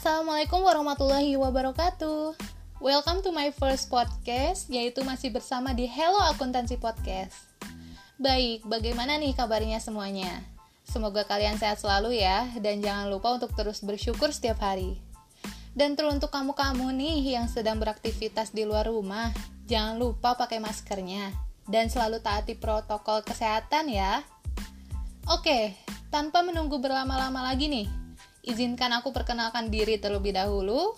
[0.00, 2.32] Assalamualaikum warahmatullahi wabarakatuh.
[2.80, 7.36] Welcome to my first podcast, yaitu masih bersama di Hello Akuntansi Podcast.
[8.16, 10.40] Baik, bagaimana nih kabarnya semuanya?
[10.88, 14.96] Semoga kalian sehat selalu ya, dan jangan lupa untuk terus bersyukur setiap hari.
[15.76, 19.28] Dan teruntuk kamu-kamu nih yang sedang beraktivitas di luar rumah,
[19.68, 21.28] jangan lupa pakai maskernya,
[21.68, 24.24] dan selalu taati protokol kesehatan ya.
[25.28, 25.76] Oke,
[26.08, 27.99] tanpa menunggu berlama-lama lagi nih,
[28.40, 30.96] Izinkan aku perkenalkan diri terlebih dahulu.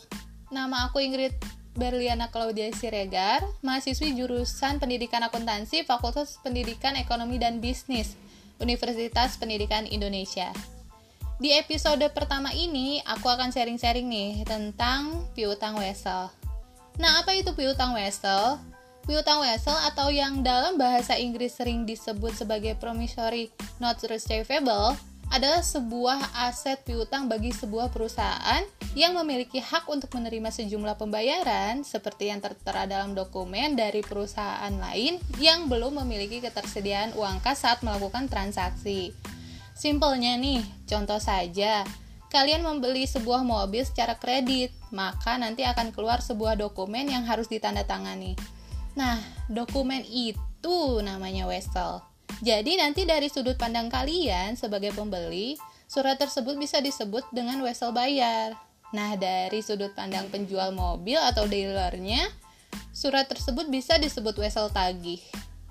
[0.54, 1.34] Nama aku Ingrid
[1.74, 8.14] Berliana Claudia Siregar, mahasiswi jurusan Pendidikan Akuntansi Fakultas Pendidikan Ekonomi dan Bisnis,
[8.62, 10.54] Universitas Pendidikan Indonesia.
[11.42, 16.30] Di episode pertama ini, aku akan sharing-sharing nih tentang piutang wesel.
[17.02, 18.62] Nah, apa itu piutang wesel?
[19.02, 23.50] Piutang wesel atau yang dalam bahasa Inggris sering disebut sebagai promissory
[23.82, 24.94] note receivable
[25.32, 28.60] adalah sebuah aset piutang bagi sebuah perusahaan
[28.92, 35.16] yang memiliki hak untuk menerima sejumlah pembayaran seperti yang tertera dalam dokumen dari perusahaan lain
[35.40, 39.16] yang belum memiliki ketersediaan uang kas saat melakukan transaksi.
[39.72, 41.88] Simpelnya nih, contoh saja,
[42.28, 48.36] kalian membeli sebuah mobil secara kredit, maka nanti akan keluar sebuah dokumen yang harus ditandatangani.
[48.92, 49.16] Nah,
[49.48, 52.11] dokumen itu namanya wesel.
[52.42, 55.54] Jadi nanti dari sudut pandang kalian sebagai pembeli,
[55.86, 58.58] surat tersebut bisa disebut dengan wesel bayar.
[58.90, 62.26] Nah, dari sudut pandang penjual mobil atau dealernya,
[62.90, 65.22] surat tersebut bisa disebut wesel tagih.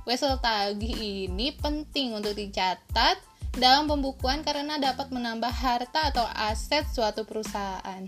[0.07, 3.19] Wesel tagih ini penting untuk dicatat
[3.59, 8.07] dalam pembukuan karena dapat menambah harta atau aset suatu perusahaan.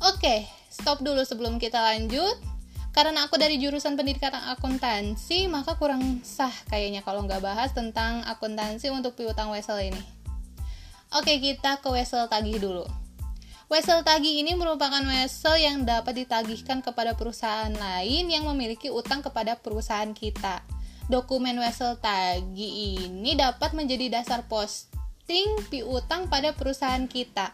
[0.00, 2.53] Oke, stop dulu sebelum kita lanjut.
[2.94, 8.86] Karena aku dari jurusan pendidikan akuntansi, maka kurang sah kayaknya kalau nggak bahas tentang akuntansi
[8.94, 9.98] untuk piutang wesel ini.
[11.10, 12.86] Oke, kita ke wesel tagih dulu.
[13.66, 19.58] Wesel tagih ini merupakan wesel yang dapat ditagihkan kepada perusahaan lain yang memiliki utang kepada
[19.58, 20.62] perusahaan kita.
[21.10, 27.50] Dokumen wesel tagih ini dapat menjadi dasar posting piutang pada perusahaan kita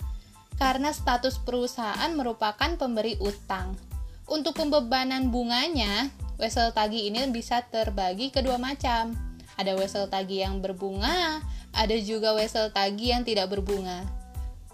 [0.60, 3.89] karena status perusahaan merupakan pemberi utang.
[4.30, 6.06] Untuk pembebanan bunganya,
[6.38, 9.10] wesel tagi ini bisa terbagi kedua macam.
[9.58, 11.42] Ada wesel tagi yang berbunga,
[11.74, 14.06] ada juga wesel tagi yang tidak berbunga.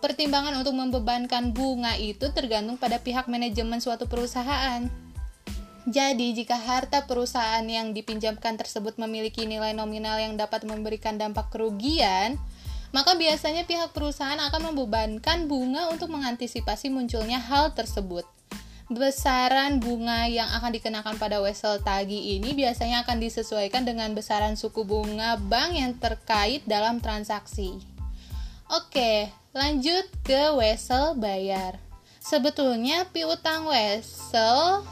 [0.05, 4.93] Pertimbangan untuk membebankan bunga itu tergantung pada pihak manajemen suatu perusahaan.
[5.89, 12.37] Jadi, jika harta perusahaan yang dipinjamkan tersebut memiliki nilai nominal yang dapat memberikan dampak kerugian,
[12.93, 18.36] maka biasanya pihak perusahaan akan membebankan bunga untuk mengantisipasi munculnya hal tersebut
[18.87, 24.87] besaran bunga yang akan dikenakan pada wesel tagi ini biasanya akan disesuaikan dengan besaran suku
[24.87, 27.83] bunga bank yang terkait dalam transaksi.
[28.71, 31.83] Oke, lanjut ke wesel bayar.
[32.23, 34.83] Sebetulnya piutang wesel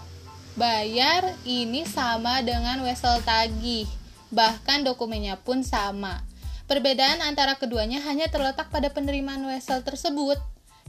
[0.58, 3.86] bayar ini sama dengan wesel tagih,
[4.30, 6.22] bahkan dokumennya pun sama.
[6.66, 10.38] Perbedaan antara keduanya hanya terletak pada penerimaan wesel tersebut.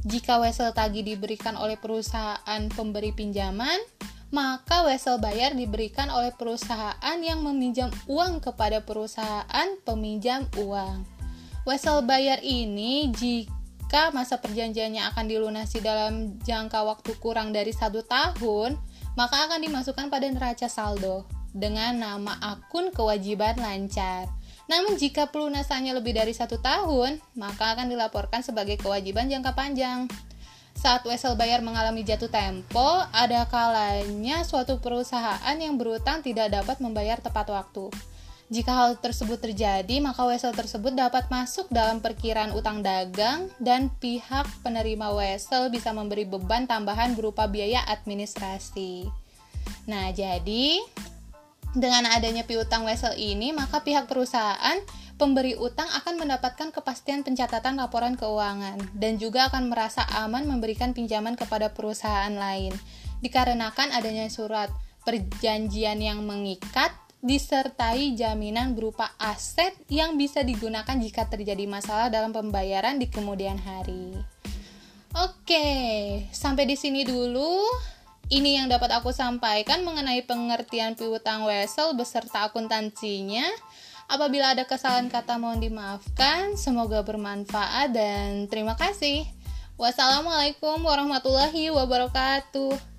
[0.05, 3.81] Jika wesel tagih diberikan oleh perusahaan pemberi pinjaman,
[4.29, 11.09] maka wesel bayar diberikan oleh perusahaan yang meminjam uang kepada perusahaan peminjam uang.
[11.65, 18.77] Wesel bayar ini jika masa perjanjiannya akan dilunasi dalam jangka waktu kurang dari satu tahun,
[19.17, 24.29] maka akan dimasukkan pada neraca saldo dengan nama akun kewajiban lancar.
[24.65, 30.09] Namun jika pelunasannya lebih dari satu tahun, maka akan dilaporkan sebagai kewajiban jangka panjang.
[30.75, 37.21] Saat wesel bayar mengalami jatuh tempo, ada kalanya suatu perusahaan yang berutang tidak dapat membayar
[37.21, 37.87] tepat waktu.
[38.45, 44.45] Jika hal tersebut terjadi, maka wesel tersebut dapat masuk dalam perkiraan utang dagang dan pihak
[44.61, 49.09] penerima wesel bisa memberi beban tambahan berupa biaya administrasi.
[49.89, 50.77] Nah, jadi
[51.75, 54.79] dengan adanya piutang wesel ini, maka pihak perusahaan
[55.15, 61.39] pemberi utang akan mendapatkan kepastian pencatatan laporan keuangan dan juga akan merasa aman memberikan pinjaman
[61.39, 62.75] kepada perusahaan lain.
[63.23, 64.71] Dikarenakan adanya surat
[65.07, 66.91] perjanjian yang mengikat
[67.25, 74.13] disertai jaminan berupa aset yang bisa digunakan jika terjadi masalah dalam pembayaran di kemudian hari.
[75.15, 75.67] Oke,
[76.35, 77.63] sampai di sini dulu
[78.33, 83.45] ini yang dapat aku sampaikan mengenai pengertian piutang wesel beserta akuntansinya.
[84.05, 86.57] Apabila ada kesalahan kata mohon dimaafkan.
[86.57, 89.25] Semoga bermanfaat dan terima kasih.
[89.77, 92.94] Wassalamualaikum warahmatullahi wabarakatuh.